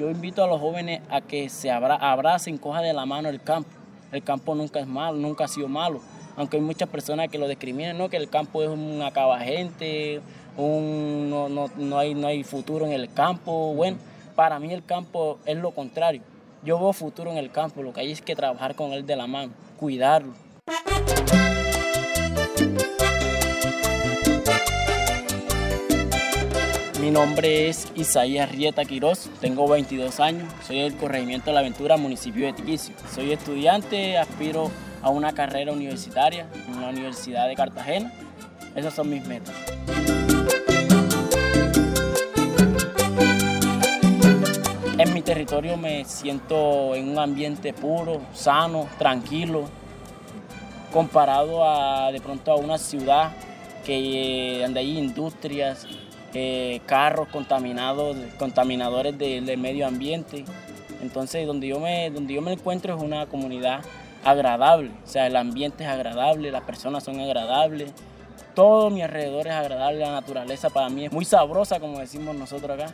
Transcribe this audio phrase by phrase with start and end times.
[0.00, 3.68] yo invito a los jóvenes a que se abracen, coja de la mano el campo.
[4.12, 6.00] El campo nunca es malo, nunca ha sido malo.
[6.36, 8.08] Aunque hay muchas personas que lo discriminan, ¿no?
[8.08, 10.22] que el campo es un acabagente,
[10.56, 13.74] un, no, no, no, hay, no hay futuro en el campo.
[13.74, 13.98] Bueno,
[14.34, 16.22] para mí el campo es lo contrario.
[16.64, 19.16] Yo veo futuro en el campo, lo que hay es que trabajar con él de
[19.16, 20.32] la mano, cuidarlo.
[27.10, 31.96] Mi nombre es Isaías Rieta Quiroz, tengo 22 años, soy del Corregimiento de la Aventura,
[31.96, 32.94] municipio de Tiquicio.
[33.12, 34.70] Soy estudiante, aspiro
[35.02, 38.12] a una carrera universitaria en la Universidad de Cartagena.
[38.76, 39.52] Esas son mis metas.
[44.96, 49.64] En mi territorio me siento en un ambiente puro, sano, tranquilo,
[50.92, 53.32] comparado a de pronto a una ciudad
[53.84, 55.88] que donde hay industrias,
[56.34, 60.44] eh, carros contaminados, contaminadores del medio ambiente.
[61.02, 63.80] Entonces, donde yo, me, donde yo me encuentro es una comunidad
[64.24, 67.92] agradable, o sea, el ambiente es agradable, las personas son agradables,
[68.54, 72.78] todo mi alrededor es agradable, la naturaleza para mí es muy sabrosa, como decimos nosotros
[72.78, 72.92] acá.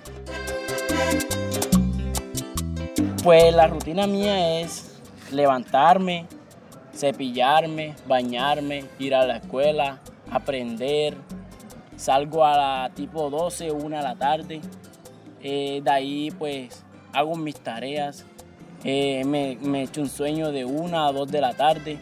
[3.25, 5.01] Pues la rutina mía es
[5.33, 6.27] levantarme,
[6.95, 9.99] cepillarme, bañarme, ir a la escuela,
[10.31, 11.17] aprender.
[11.97, 14.61] Salgo a la tipo 12, 1 a la tarde.
[15.43, 18.25] Eh, de ahí pues hago mis tareas.
[18.85, 21.99] Eh, me, me echo un sueño de 1 a 2 de la tarde.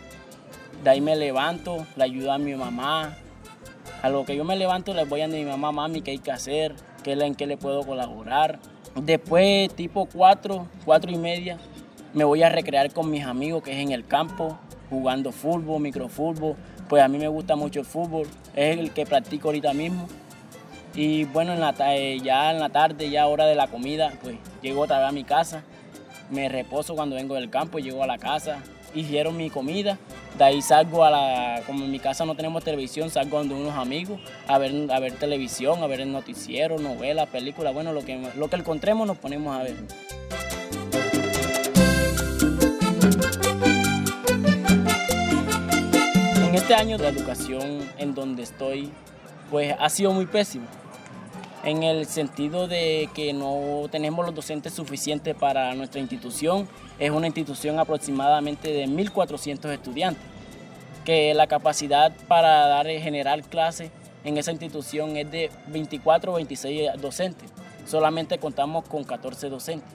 [0.82, 3.16] De ahí me levanto, le ayudo a mi mamá.
[4.02, 6.30] A lo que yo me levanto les voy a mi mamá, mami, qué hay que
[6.30, 8.58] hacer, qué, en qué le puedo colaborar.
[9.00, 11.58] Después, tipo 4, 4 y media,
[12.12, 14.58] me voy a recrear con mis amigos que es en el campo,
[14.90, 16.54] jugando fútbol, microfútbol.
[16.88, 20.08] Pues a mí me gusta mucho el fútbol, es el que practico ahorita mismo.
[20.94, 24.36] Y bueno, en la, eh, ya en la tarde, ya hora de la comida, pues
[24.62, 25.64] llego otra vez a mi casa,
[26.30, 28.58] me reposo cuando vengo del campo, llego a la casa,
[28.94, 29.98] hicieron mi comida.
[30.38, 33.74] De ahí salgo a la, como en mi casa no tenemos televisión, salgo donde unos
[33.74, 38.20] amigos a ver, a ver televisión, a ver el noticiero, novelas, películas, bueno, lo que,
[38.36, 39.76] lo que encontremos nos ponemos a ver.
[46.54, 48.92] En este año de educación en donde estoy,
[49.50, 50.66] pues ha sido muy pésimo
[51.64, 56.68] en el sentido de que no tenemos los docentes suficientes para nuestra institución.
[57.00, 60.22] Es una institución aproximadamente de 1.400 estudiantes,
[61.04, 63.90] que la capacidad para dar generar clases
[64.22, 67.50] en esa institución es de 24 o 26 docentes.
[67.84, 69.90] Solamente contamos con 14 docentes.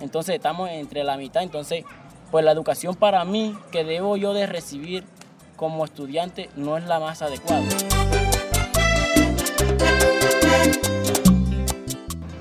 [0.00, 1.44] Entonces estamos entre la mitad.
[1.44, 1.84] Entonces,
[2.32, 5.04] pues la educación para mí que debo yo de recibir
[5.62, 7.62] como estudiante no es la más adecuada.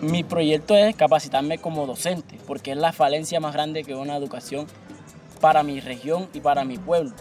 [0.02, 4.66] Mi proyecto es capacitarme como docente, porque es la falencia más grande que una educación
[5.40, 7.12] para mi región y para mi pueblo.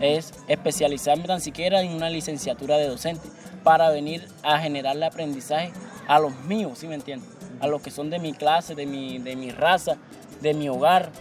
[0.00, 3.28] Es especializarme tan siquiera en una licenciatura de docente
[3.62, 5.70] para venir a generarle aprendizaje
[6.08, 7.30] a los míos, ¿sí me entiendes?
[7.60, 9.98] A los que son de mi clase, de mi, de mi raza,
[10.42, 11.12] de mi hogar,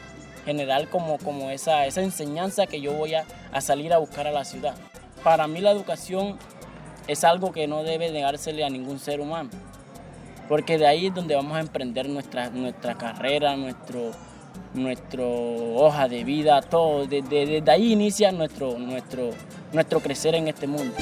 [0.45, 4.31] generar como, como esa, esa enseñanza que yo voy a, a salir a buscar a
[4.31, 4.75] la ciudad.
[5.23, 6.37] Para mí la educación
[7.07, 9.49] es algo que no debe negársele a ningún ser humano
[10.47, 14.11] porque de ahí es donde vamos a emprender nuestra, nuestra carrera, nuestro,
[14.73, 15.25] nuestro
[15.75, 17.05] hoja de vida, todo.
[17.07, 19.31] Desde, ahí inicia nuestro, nuestro,
[19.71, 20.93] nuestro crecer en este mundo.